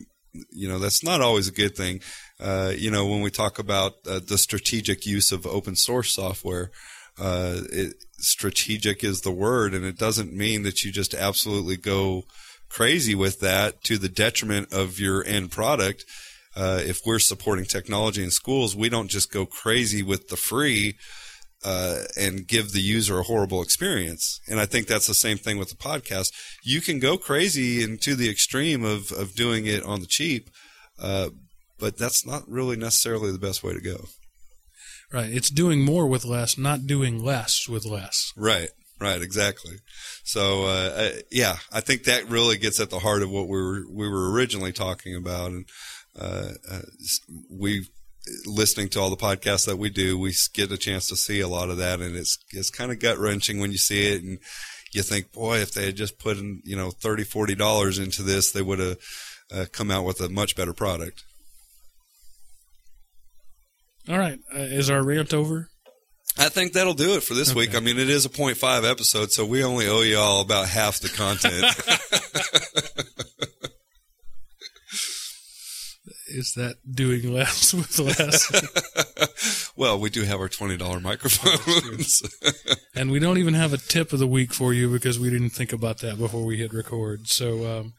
[0.50, 2.00] you know that's not always a good thing.
[2.38, 6.70] Uh, you know, when we talk about uh, the strategic use of open source software,
[7.18, 12.24] uh, it, strategic is the word, and it doesn't mean that you just absolutely go
[12.68, 16.04] crazy with that to the detriment of your end product.
[16.54, 20.96] Uh, if we're supporting technology in schools, we don't just go crazy with the free
[21.66, 24.40] uh, and give the user a horrible experience.
[24.48, 26.32] And I think that's the same thing with the podcast.
[26.62, 30.48] You can go crazy and to the extreme of, of doing it on the cheap,
[31.02, 31.30] uh,
[31.80, 34.04] but that's not really necessarily the best way to go.
[35.12, 35.28] Right.
[35.28, 38.32] It's doing more with less, not doing less with less.
[38.36, 38.70] Right.
[39.00, 39.20] Right.
[39.20, 39.78] Exactly.
[40.22, 43.60] So, uh, I, yeah, I think that really gets at the heart of what we
[43.60, 45.68] were we were originally talking about, and
[46.18, 46.82] uh, uh,
[47.50, 47.86] we
[48.46, 51.48] listening to all the podcasts that we do, we get a chance to see a
[51.48, 54.38] lot of that, and it's it's kind of gut wrenching when you see it, and
[54.92, 58.22] you think, boy, if they had just put in you know thirty forty dollars into
[58.22, 58.96] this, they would have
[59.52, 61.22] uh, come out with a much better product.
[64.08, 64.38] All right.
[64.54, 65.68] Uh, is our rant over?
[66.38, 67.74] I think that'll do it for this week.
[67.74, 71.00] I mean, it is a 0.5 episode, so we only owe you all about half
[71.00, 71.64] the content.
[76.46, 79.72] Is that doing less with less?
[79.76, 82.22] well, we do have our twenty dollar microphones.
[82.94, 85.50] and we don't even have a tip of the week for you because we didn't
[85.50, 87.26] think about that before we hit record.
[87.26, 87.94] So, um,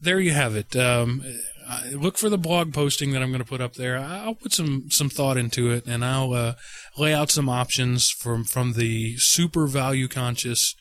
[0.00, 0.74] there you have it.
[0.74, 1.22] Um,
[1.92, 3.96] look for the blog posting that I'm going to put up there.
[3.96, 6.54] I'll put some some thought into it, and I'll uh,
[6.96, 10.74] lay out some options from from the super value conscious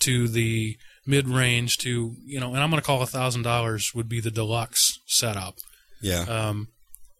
[0.00, 0.76] to the
[1.06, 4.20] mid range to you know, and I'm going to call a thousand dollars would be
[4.20, 5.56] the deluxe setup.
[6.04, 6.22] Yeah.
[6.28, 6.68] Um,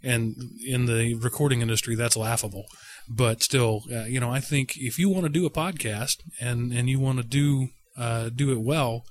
[0.03, 0.35] and
[0.66, 2.66] in the recording industry, that's laughable.
[3.09, 6.73] But still, uh, you know, I think if you want to do a podcast and
[6.73, 9.05] and you want to do uh, do it well,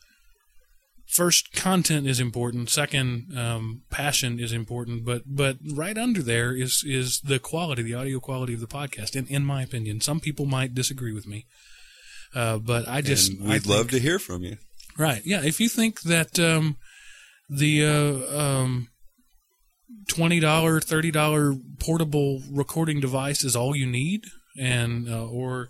[1.07, 2.69] first content is important.
[2.69, 5.05] Second, um, passion is important.
[5.05, 9.15] But but right under there is is the quality, the audio quality of the podcast.
[9.15, 11.45] In in my opinion, some people might disagree with me.
[12.36, 14.57] Uh, but I just and I we'd think- love to hear from you.
[14.97, 15.21] Right.
[15.25, 15.41] Yeah.
[15.43, 16.77] If you think that um,
[17.49, 18.89] the uh, um,
[20.08, 24.25] twenty dollar, thirty dollar portable recording device is all you need,
[24.58, 25.69] and uh, or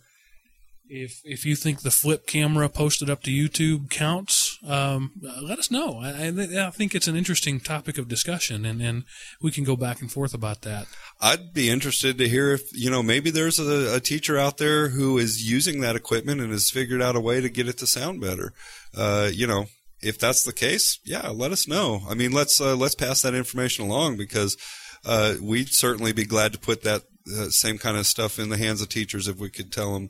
[0.94, 5.72] if if you think the flip camera posted up to YouTube counts, um, let us
[5.72, 6.00] know.
[6.00, 9.04] I, I, I think it's an interesting topic of discussion, and, and
[9.42, 10.88] we can go back and forth about that.
[11.22, 14.90] I'd be interested to hear if you know maybe there's a, a teacher out there
[14.90, 17.88] who is using that equipment and has figured out a way to get it to
[17.88, 18.54] sound better.
[18.96, 19.66] Uh, you know,
[20.04, 22.02] if that's the case, yeah, let us know.
[22.08, 24.58] I mean, let's uh, let's pass that information along because
[25.06, 28.58] uh, we'd certainly be glad to put that uh, same kind of stuff in the
[28.58, 30.10] hands of teachers if we could tell them,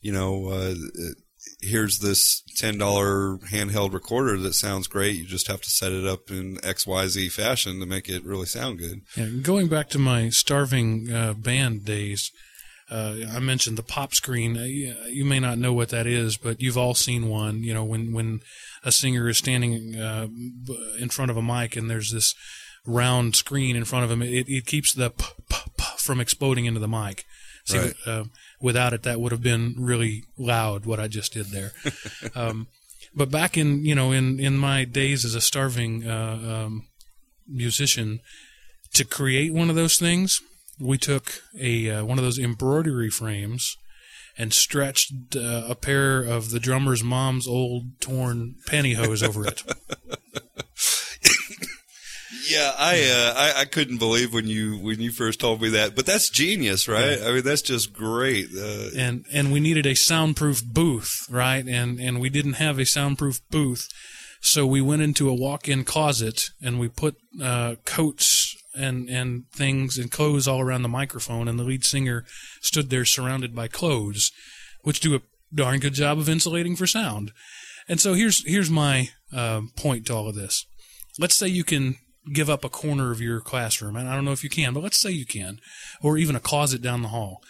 [0.00, 0.48] you know.
[0.48, 0.74] Uh,
[1.60, 5.16] Here's this ten dollar handheld recorder that sounds great.
[5.16, 8.24] You just have to set it up in X Y Z fashion to make it
[8.24, 9.02] really sound good.
[9.16, 12.30] Yeah, going back to my starving uh, band days,
[12.90, 14.56] uh, I mentioned the pop screen.
[14.56, 17.62] Uh, you, you may not know what that is, but you've all seen one.
[17.62, 18.40] You know, when when
[18.84, 20.26] a singer is standing uh,
[20.98, 22.34] in front of a mic and there's this
[22.86, 26.64] round screen in front of him, it, it keeps the p- p- p- from exploding
[26.64, 27.24] into the mic.
[27.64, 27.94] See, Right.
[28.06, 28.24] uh,
[28.60, 30.84] without it, that would have been really loud.
[30.84, 31.70] What I just did there.
[32.34, 32.66] um,
[33.14, 36.88] but back in you know in in my days as a starving uh, um,
[37.46, 38.18] musician,
[38.94, 40.40] to create one of those things,
[40.80, 43.76] we took a uh, one of those embroidery frames
[44.38, 49.62] and stretched uh, a pair of the drummer's mom's old torn pantyhose over it.
[52.48, 55.94] Yeah, I, uh, I I couldn't believe when you when you first told me that,
[55.94, 57.18] but that's genius, right?
[57.22, 58.48] I mean, that's just great.
[58.54, 61.64] Uh, and and we needed a soundproof booth, right?
[61.66, 63.88] And and we didn't have a soundproof booth,
[64.40, 68.41] so we went into a walk-in closet and we put uh, coats
[68.74, 72.24] and and things and clothes all around the microphone, and the lead singer
[72.60, 74.32] stood there surrounded by clothes,
[74.82, 75.22] which do a
[75.54, 77.32] darn good job of insulating for sound.
[77.88, 80.66] And so here's here's my uh, point to all of this.
[81.18, 81.96] Let's say you can
[82.32, 84.82] give up a corner of your classroom, and I don't know if you can, but
[84.82, 85.58] let's say you can,
[86.02, 87.42] or even a closet down the hall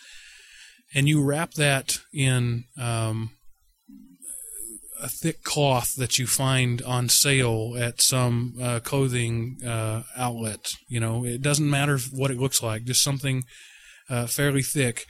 [0.95, 3.31] and you wrap that in um,
[5.03, 10.73] a thick cloth that you find on sale at some uh, clothing uh, outlet.
[10.89, 13.45] You know, it doesn't matter what it looks like, just something
[14.09, 15.07] uh, fairly thick,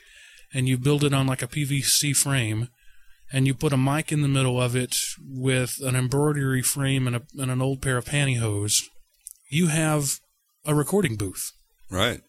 [0.54, 2.68] and you build it on like a PVC frame,
[3.32, 7.16] and you put a mic in the middle of it with an embroidery frame and,
[7.16, 8.82] a, and an old pair of pantyhose.
[9.50, 10.20] You have
[10.64, 11.52] a recording booth
[11.90, 12.20] right.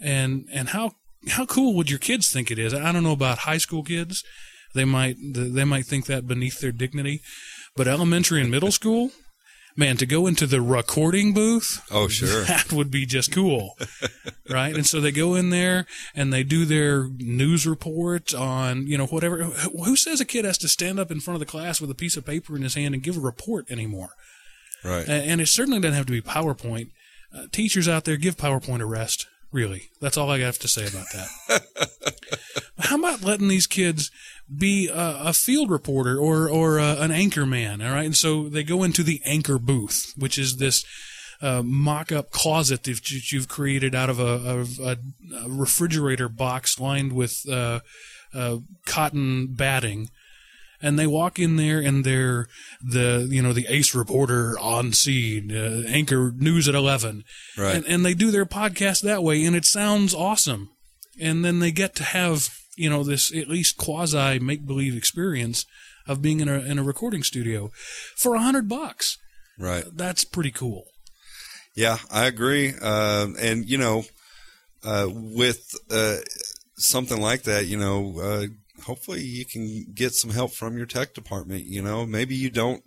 [0.00, 0.92] and and how
[1.28, 2.74] how cool would your kids think it is?
[2.74, 4.24] I don't know about high school kids;
[4.74, 7.20] they might they might think that beneath their dignity,
[7.76, 9.10] but elementary and middle school,
[9.76, 12.44] man, to go into the recording booth, Oh, sure.
[12.44, 13.74] that would be just cool,
[14.48, 14.74] right?
[14.74, 19.06] And so they go in there and they do their news report on you know
[19.06, 19.42] whatever.
[19.44, 21.94] Who says a kid has to stand up in front of the class with a
[21.94, 24.10] piece of paper in his hand and give a report anymore?
[24.84, 25.08] Right.
[25.08, 26.90] And it certainly doesn't have to be PowerPoint.
[27.32, 29.26] Uh, teachers out there, give PowerPoint a rest.
[29.52, 31.62] Really, that's all I have to say about that.
[32.78, 34.10] How about letting these kids
[34.58, 37.80] be a, a field reporter or or uh, an anchor man?
[37.82, 40.84] All right, and so they go into the anchor booth, which is this
[41.40, 44.96] uh, mock-up closet that you- you've created out of a, of a,
[45.44, 47.80] a refrigerator box lined with uh,
[48.32, 50.08] uh, cotton batting
[50.80, 52.46] and they walk in there and they're
[52.80, 57.24] the you know the ace reporter on scene uh, anchor news at 11
[57.58, 57.74] Right.
[57.76, 60.70] and, and they do their podcast that way and it sounds awesome
[61.20, 65.66] and then they get to have you know this at least quasi make believe experience
[66.06, 67.70] of being in a in a recording studio
[68.16, 69.18] for a hundred bucks
[69.58, 69.84] Right.
[69.94, 70.84] that's pretty cool
[71.74, 72.74] Yeah, I agree.
[72.74, 74.04] Um, and you know,
[74.84, 76.18] uh, with uh,
[76.76, 78.46] something like that, you know, uh,
[78.84, 81.64] hopefully you can get some help from your tech department.
[81.64, 82.82] You know, maybe you don't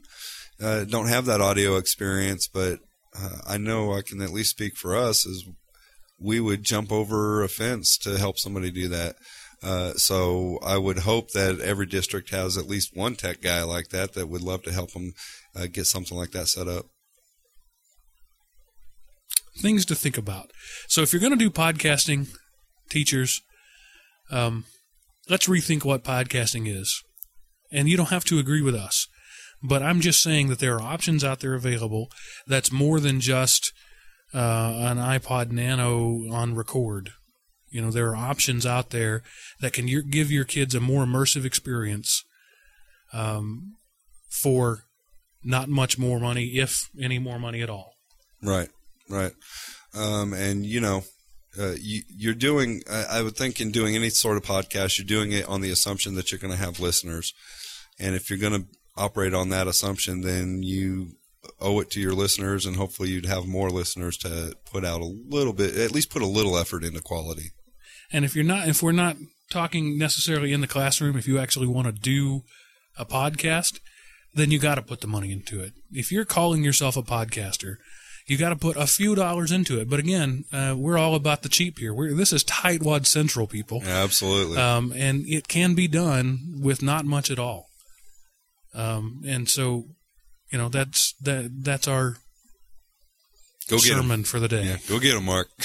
[0.62, 2.80] uh, don't have that audio experience, but
[3.18, 5.44] uh, I know I can at least speak for us as
[6.20, 9.16] we would jump over a fence to help somebody do that.
[9.66, 13.90] Uh, so I would hope that every district has at least one tech guy like
[13.90, 15.14] that that would love to help them
[15.56, 16.86] uh, get something like that set up.
[19.58, 20.52] things to think about.
[20.88, 22.28] So if you're going to do podcasting,
[22.90, 23.42] teachers,
[24.32, 24.66] um,
[25.30, 27.02] let's rethink what podcasting is.
[27.72, 29.08] And you don't have to agree with us,
[29.64, 32.10] but I'm just saying that there are options out there available
[32.48, 33.72] that's more than just
[34.34, 37.12] uh, an iPod Nano on record.
[37.70, 39.24] You know, there are options out there
[39.60, 42.24] that can give your kids a more immersive experience
[43.12, 43.74] um,
[44.30, 44.86] for
[45.44, 47.94] not much more money, if any more money at all.
[48.42, 48.70] Right,
[49.10, 49.34] right.
[49.94, 51.04] Um, and you know,
[51.60, 52.82] uh, you, you're doing.
[52.90, 55.72] I, I would think in doing any sort of podcast, you're doing it on the
[55.72, 57.34] assumption that you're going to have listeners,
[58.00, 61.14] and if you're going to operate on that assumption, then you
[61.60, 65.06] owe it to your listeners, and hopefully you'd have more listeners to put out a
[65.06, 67.52] little bit, at least put a little effort into quality.
[68.12, 69.18] And if you're not, if we're not
[69.50, 72.44] talking necessarily in the classroom, if you actually want to do
[72.98, 73.80] a podcast,
[74.34, 75.74] then you got to put the money into it.
[75.92, 77.78] If you're calling yourself a podcaster,
[78.28, 79.90] you got to put a few dollars into it.
[79.90, 81.94] But again, uh, we're all about the cheap here.
[81.94, 83.82] We're, this is tightwad central, people.
[83.84, 84.58] Yeah, absolutely.
[84.58, 87.68] Um, and it can be done with not much at all.
[88.74, 89.86] Um, and so,
[90.56, 92.16] you know, that's that that's our
[93.68, 94.64] go sermon for the day.
[94.64, 95.50] Yeah, go get him, Mark.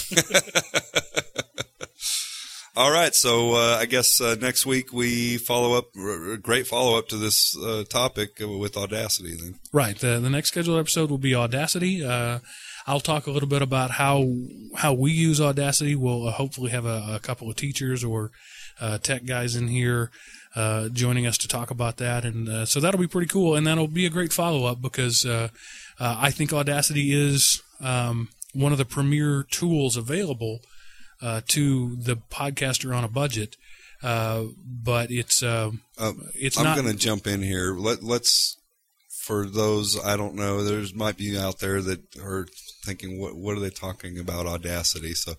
[2.77, 5.85] All right, so uh, I guess uh, next week we follow up.
[5.97, 9.37] r- r- Great follow up to this uh, topic with Audacity.
[9.37, 9.97] Then, Right.
[9.97, 12.05] The, the next scheduled episode will be Audacity.
[12.05, 12.41] Uh,
[12.89, 14.25] I'll talk a little bit about how
[14.77, 15.95] how we use Audacity.
[15.95, 18.33] We'll uh, hopefully have a, a couple of teachers or
[18.81, 20.11] uh, tech guys in here
[20.55, 23.55] uh, joining us to talk about that, and uh, so that'll be pretty cool.
[23.55, 25.49] And that'll be a great follow up because uh,
[25.99, 30.61] uh, I think Audacity is um, one of the premier tools available
[31.23, 33.57] uh, to the podcaster on a budget.
[34.03, 37.75] Uh, but it's uh, um, it's I'm not going to jump in here.
[37.75, 38.57] Let, let's
[39.09, 40.65] for those I don't know.
[40.65, 42.47] There's might be out there that are
[42.91, 45.15] thinking, what what are they talking about Audacity?
[45.15, 45.35] So,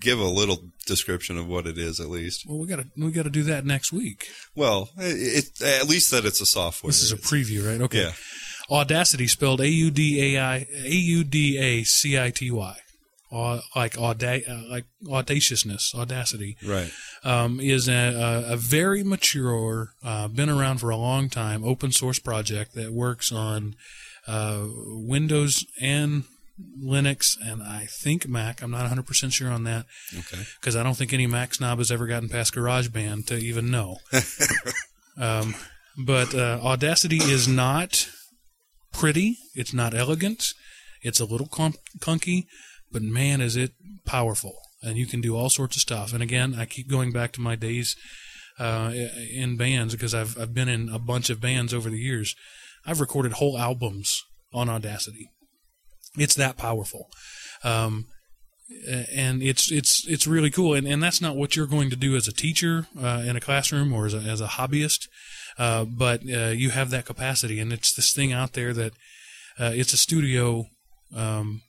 [0.00, 2.44] give a little description of what it is, at least.
[2.48, 4.28] well, we got to we got to do that next week.
[4.54, 6.88] Well, it, it at least that it's a software.
[6.88, 7.80] This is a preview, right?
[7.80, 8.02] Okay.
[8.04, 8.12] Yeah.
[8.70, 12.76] Audacity spelled A U D A I A U D A C I T Y.
[13.74, 16.90] Like auda- uh, like audaciousness, audacity Right.
[17.24, 17.92] um, is a,
[18.48, 22.92] a, a very mature, uh, been around for a long time, open source project that
[22.92, 23.74] works on
[24.26, 26.24] uh, Windows and
[26.84, 28.62] Linux, and I think Mac.
[28.62, 29.86] I'm not 100% sure on that
[30.16, 30.42] Okay.
[30.60, 33.98] because I don't think any Mac snob has ever gotten past GarageBand to even know.
[35.18, 35.54] um,
[35.96, 38.08] but uh, Audacity is not
[38.92, 39.38] pretty.
[39.54, 40.44] It's not elegant.
[41.02, 42.44] It's a little clump- clunky,
[42.90, 43.72] but man, is it
[44.04, 44.54] powerful.
[44.82, 46.12] And you can do all sorts of stuff.
[46.12, 47.96] And again, I keep going back to my days
[48.58, 48.92] uh,
[49.32, 52.34] in bands because I've I've been in a bunch of bands over the years.
[52.84, 54.22] I've recorded whole albums
[54.52, 55.30] on Audacity.
[56.18, 57.08] It's that powerful.
[57.64, 58.06] Um,
[59.12, 60.74] and it's it's it's really cool.
[60.74, 63.40] And, and that's not what you're going to do as a teacher uh, in a
[63.40, 65.08] classroom or as a, as a hobbyist.
[65.58, 68.92] Uh, but uh, you have that capacity and it's this thing out there that
[69.60, 70.64] uh, it's a studio
[71.14, 71.60] um,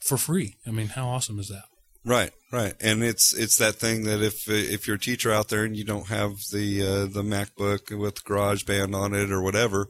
[0.00, 0.54] for free.
[0.66, 1.64] I mean how awesome is that?
[2.04, 5.64] Right, right, and it's it's that thing that if if you're a teacher out there
[5.64, 9.88] and you don't have the uh, the MacBook with GarageBand on it or whatever,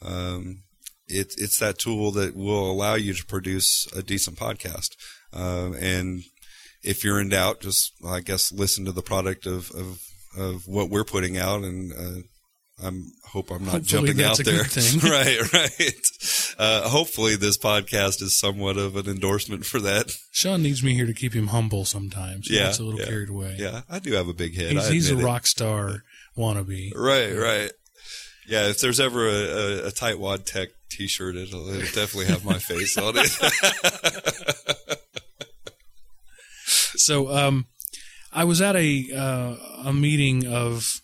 [0.00, 0.62] um,
[1.08, 4.90] it's it's that tool that will allow you to produce a decent podcast.
[5.32, 6.22] Um, and
[6.82, 10.00] if you're in doubt, just I guess listen to the product of of,
[10.38, 12.20] of what we're putting out, and uh,
[12.86, 14.62] I'm hope I'm not Hopefully jumping out there.
[15.02, 16.00] right, right.
[16.58, 20.12] Uh, hopefully, this podcast is somewhat of an endorsement for that.
[20.32, 23.28] sean needs me here to keep him humble sometimes Yeah, gets a little yeah, carried
[23.30, 24.72] away Yeah, I do have a big head.
[24.72, 25.24] he's, I he's a it.
[25.24, 26.02] rock star
[26.36, 27.70] wannabe Right, right.
[28.48, 32.58] Yeah, if there's ever a, a, a tightwad tech T-shirt, it'll, it'll definitely have my
[32.58, 34.96] face on it.
[37.06, 37.66] So um,
[38.32, 41.00] I was at a uh, a meeting of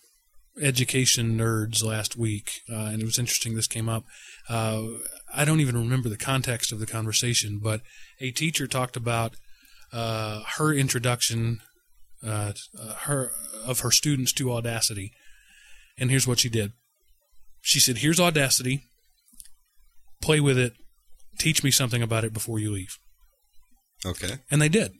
[0.61, 3.55] education nerds last week, uh, and it was interesting.
[3.55, 4.03] This came up.
[4.49, 4.83] Uh,
[5.33, 7.81] I don't even remember the context of the conversation, but
[8.19, 9.35] a teacher talked about
[9.93, 11.59] uh, her introduction,
[12.21, 13.31] uh, uh, her
[13.65, 15.13] of her students to Audacity,
[15.97, 16.73] and here's what she did.
[17.65, 18.83] She said, "Here's Audacity.
[20.21, 20.73] Play with it.
[21.39, 22.99] Teach me something about it before you leave."
[24.05, 24.39] okay.
[24.51, 24.91] and they did.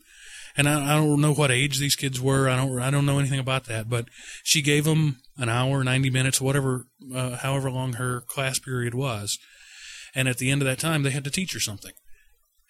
[0.56, 2.48] And I, I don't know what age these kids were.
[2.48, 2.78] I don't.
[2.80, 3.90] I don't know anything about that.
[3.90, 4.06] But
[4.42, 9.38] she gave them an hour, ninety minutes, whatever, uh, however long her class period was.
[10.14, 11.92] And at the end of that time, they had to teach her something.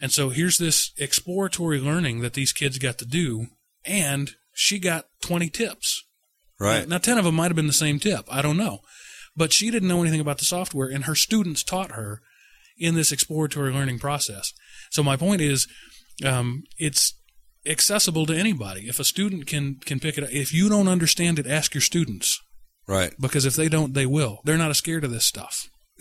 [0.01, 3.49] And so here's this exploratory learning that these kids got to do,
[3.84, 6.05] and she got twenty tips.
[6.59, 6.88] Right.
[6.88, 8.24] Now, ten of them might have been the same tip.
[8.30, 8.80] I don't know.
[9.37, 12.20] But she didn't know anything about the software, and her students taught her
[12.78, 14.53] in this exploratory learning process.
[14.91, 15.66] So, my point is
[16.24, 17.14] um, it's
[17.66, 18.89] accessible to anybody.
[18.89, 21.80] If a student can can pick it up, if you don't understand it, ask your
[21.80, 22.41] students
[22.87, 23.14] Right.
[23.18, 24.41] because if they don't, they will.
[24.45, 25.68] They're not as scared of this stuff.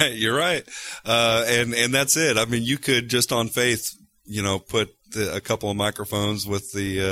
[0.00, 0.12] right.
[0.12, 0.64] You're right.
[1.04, 2.36] Uh, and, and that's it.
[2.36, 3.90] I mean, you could just on faith,
[4.24, 7.04] you know, put the, a couple of microphones with the, uh,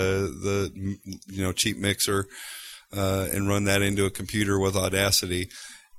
[0.43, 2.27] the, you know, cheap mixer,
[2.95, 5.49] uh, and run that into a computer with Audacity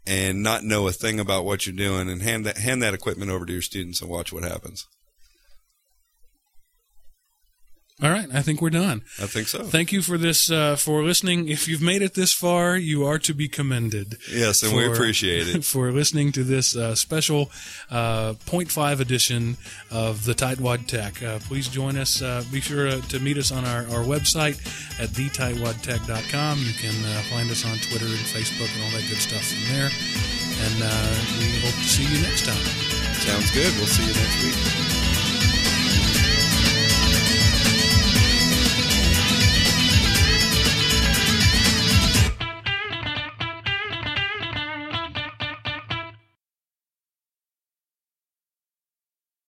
[0.07, 3.31] and not know a thing about what you're doing and hand that, hand that equipment
[3.31, 4.87] over to your students and watch what happens.
[8.03, 9.03] All right, I think we're done.
[9.21, 9.63] I think so.
[9.63, 11.47] Thank you for this uh, for listening.
[11.47, 14.17] If you've made it this far, you are to be commended.
[14.29, 14.63] yes.
[14.63, 15.63] And we appreciate it.
[15.65, 17.49] for listening to this uh, special
[17.89, 19.55] uh, 0.5 edition
[19.91, 21.23] of the Tightwad Tech.
[21.23, 22.21] Uh, please join us.
[22.21, 24.59] Uh, be sure to, to meet us on our, our website
[24.99, 26.59] at thetightwadtech.com.
[26.59, 29.73] You can uh, find us on Twitter and Facebook and all that good stuff from
[29.73, 29.87] there.
[29.87, 32.65] And uh, we hope to see you next time.
[33.23, 33.73] Sounds good.
[33.77, 35.04] We'll see you next week.